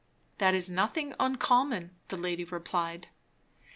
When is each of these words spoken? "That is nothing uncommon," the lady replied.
"That 0.39 0.55
is 0.55 0.71
nothing 0.71 1.13
uncommon," 1.19 1.91
the 2.07 2.17
lady 2.17 2.43
replied. 2.43 3.09